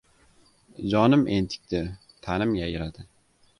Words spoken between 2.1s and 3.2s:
tanim yayradi!